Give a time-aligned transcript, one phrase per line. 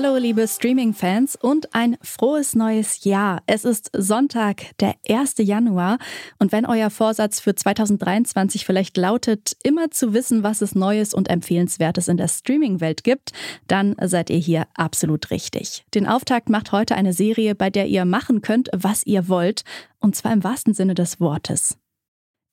[0.00, 3.42] Hallo liebe Streaming-Fans und ein frohes neues Jahr.
[3.46, 5.38] Es ist Sonntag, der 1.
[5.38, 5.98] Januar
[6.38, 11.28] und wenn euer Vorsatz für 2023 vielleicht lautet, immer zu wissen, was es Neues und
[11.28, 13.32] Empfehlenswertes in der Streaming-Welt gibt,
[13.66, 15.84] dann seid ihr hier absolut richtig.
[15.92, 19.64] Den Auftakt macht heute eine Serie, bei der ihr machen könnt, was ihr wollt
[19.98, 21.76] und zwar im wahrsten Sinne des Wortes.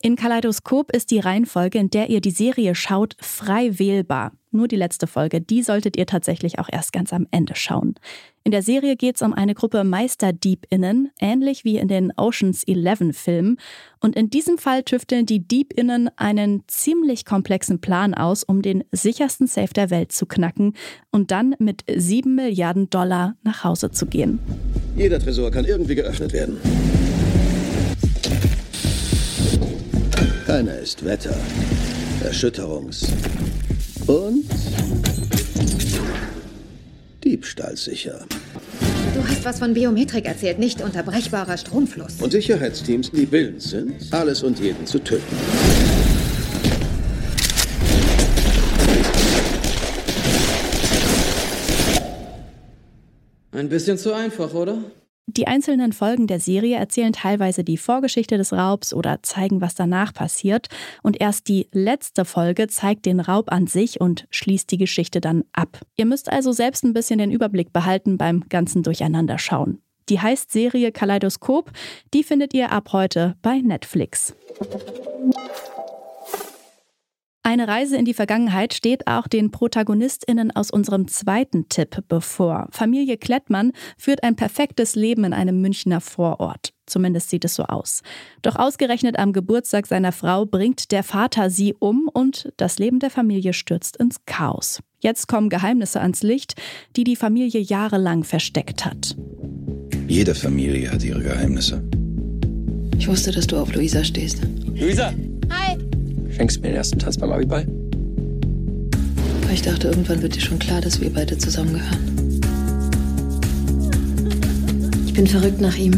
[0.00, 4.32] In Kaleidoskop ist die Reihenfolge, in der ihr die Serie schaut, frei wählbar.
[4.54, 7.96] Nur die letzte Folge, die solltet ihr tatsächlich auch erst ganz am Ende schauen.
[8.44, 13.18] In der Serie geht es um eine Gruppe Meister-Diebinnen, ähnlich wie in den Oceans 11
[13.18, 13.56] Filmen.
[13.98, 19.48] Und in diesem Fall tüfteln die Diebinnen einen ziemlich komplexen Plan aus, um den sichersten
[19.48, 20.74] Safe der Welt zu knacken
[21.10, 24.38] und dann mit 7 Milliarden Dollar nach Hause zu gehen.
[24.96, 26.58] Jeder Tresor kann irgendwie geöffnet werden.
[30.46, 31.34] Keiner ist Wetter,
[32.22, 33.08] Erschütterungs-
[34.06, 34.44] und
[37.22, 38.26] Diebstahlsicher.
[39.14, 42.20] Du hast was von Biometrik erzählt, nicht unterbrechbarer Stromfluss.
[42.20, 45.36] Und Sicherheitsteams, die willens sind, alles und jeden zu töten.
[53.52, 54.78] Ein bisschen zu einfach, oder?
[55.26, 60.12] Die einzelnen Folgen der Serie erzählen teilweise die Vorgeschichte des Raubs oder zeigen, was danach
[60.12, 60.68] passiert.
[61.02, 65.44] Und erst die letzte Folge zeigt den Raub an sich und schließt die Geschichte dann
[65.52, 65.80] ab.
[65.96, 69.80] Ihr müsst also selbst ein bisschen den Überblick behalten beim ganzen Durcheinanderschauen.
[70.10, 71.72] Die heißt Serie Kaleidoskop.
[72.12, 74.34] Die findet ihr ab heute bei Netflix.
[77.46, 82.68] Eine Reise in die Vergangenheit steht auch den ProtagonistInnen aus unserem zweiten Tipp bevor.
[82.70, 86.72] Familie Klettmann führt ein perfektes Leben in einem Münchner Vorort.
[86.86, 88.02] Zumindest sieht es so aus.
[88.40, 93.10] Doch ausgerechnet am Geburtstag seiner Frau bringt der Vater sie um und das Leben der
[93.10, 94.80] Familie stürzt ins Chaos.
[95.00, 96.54] Jetzt kommen Geheimnisse ans Licht,
[96.96, 99.16] die die Familie jahrelang versteckt hat.
[100.08, 101.86] Jede Familie hat ihre Geheimnisse.
[102.96, 104.40] Ich wusste, dass du auf Luisa stehst.
[104.74, 105.12] Luisa!
[106.36, 107.66] Schenkst mir den ersten Tanz beim Abiball?
[109.52, 112.40] Ich dachte, irgendwann wird dir schon klar, dass wir beide zusammengehören.
[115.06, 115.92] Ich bin verrückt nach ihm.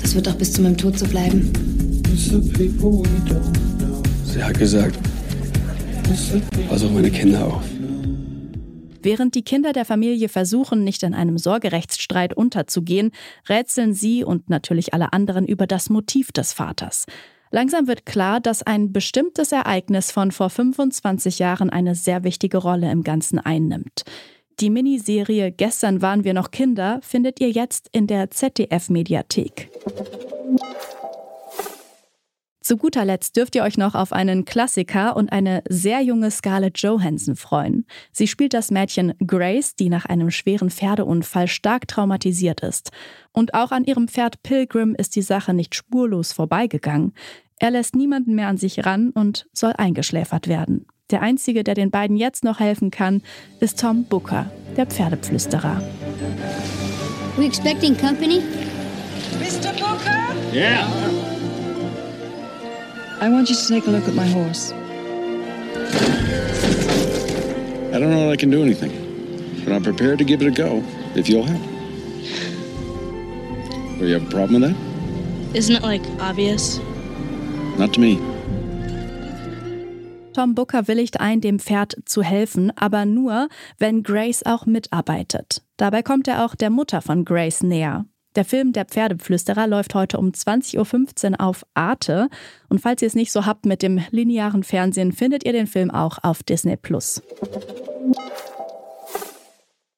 [0.00, 1.52] Das wird auch bis zu meinem Tod so bleiben.
[4.24, 4.98] Sie hat gesagt,
[6.68, 7.62] pass auf meine Kinder auf.
[9.02, 13.10] Während die Kinder der Familie versuchen, nicht in einem Sorgerechtsstreit unterzugehen,
[13.46, 17.04] rätseln sie und natürlich alle anderen über das Motiv des Vaters.
[17.56, 22.92] Langsam wird klar, dass ein bestimmtes Ereignis von vor 25 Jahren eine sehr wichtige Rolle
[22.92, 24.02] im Ganzen einnimmt.
[24.60, 29.70] Die Miniserie Gestern waren wir noch Kinder findet ihr jetzt in der ZDF-Mediathek.
[32.60, 36.78] Zu guter Letzt dürft ihr euch noch auf einen Klassiker und eine sehr junge Scarlett
[36.78, 37.86] Johansson freuen.
[38.10, 42.90] Sie spielt das Mädchen Grace, die nach einem schweren Pferdeunfall stark traumatisiert ist.
[43.32, 47.14] Und auch an ihrem Pferd Pilgrim ist die Sache nicht spurlos vorbeigegangen.
[47.58, 50.86] Er lässt niemanden mehr an sich ran und soll eingeschläfert werden.
[51.10, 53.22] Der Einzige, der den beiden jetzt noch helfen kann,
[53.60, 55.80] ist Tom Booker, der Pferdepflüsterer.
[57.38, 58.42] We expecting company?
[59.38, 59.72] Mr.
[59.72, 60.34] Booker?
[60.52, 60.86] Yeah.
[63.22, 64.74] I want you to take a look at my horse.
[67.92, 68.92] I don't know that I can do anything,
[69.64, 70.82] but I'm prepared to give it a go
[71.14, 71.62] if you'll help.
[73.98, 75.56] Do you have a problem with that?
[75.56, 76.80] Isn't it like obvious?
[77.78, 78.18] Not me.
[80.32, 83.48] Tom Booker willigt ein, dem Pferd zu helfen, aber nur,
[83.78, 85.62] wenn Grace auch mitarbeitet.
[85.76, 88.04] Dabei kommt er auch der Mutter von Grace näher.
[88.34, 92.28] Der Film Der Pferdeflüsterer läuft heute um 20.15 Uhr auf Arte.
[92.68, 95.90] Und falls ihr es nicht so habt mit dem linearen Fernsehen, findet ihr den Film
[95.90, 97.22] auch auf Disney Plus.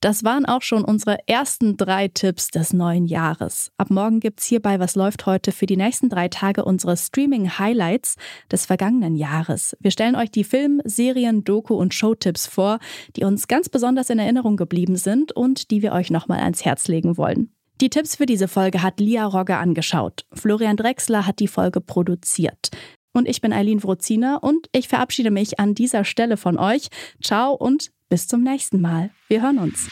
[0.00, 3.70] Das waren auch schon unsere ersten drei Tipps des neuen Jahres.
[3.76, 8.16] Ab morgen gibt's hierbei Was läuft heute für die nächsten drei Tage unsere Streaming-Highlights
[8.50, 9.76] des vergangenen Jahres.
[9.78, 12.78] Wir stellen euch die Film-, Serien-, Doku- und Showtipps vor,
[13.16, 16.88] die uns ganz besonders in Erinnerung geblieben sind und die wir euch nochmal ans Herz
[16.88, 17.52] legen wollen.
[17.82, 20.24] Die Tipps für diese Folge hat Lia Rogge angeschaut.
[20.32, 22.70] Florian Drexler hat die Folge produziert.
[23.12, 26.88] Und ich bin Eileen Wrozina und ich verabschiede mich an dieser Stelle von euch.
[27.22, 29.10] Ciao und bis zum nächsten Mal.
[29.28, 29.88] Wir hören uns.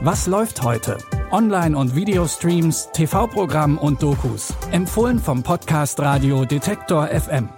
[0.00, 0.96] Was läuft heute?
[1.32, 4.54] Online- und Videostreams, TV-Programm und Dokus.
[4.70, 7.50] Empfohlen vom Podcast Radio Detektor FM.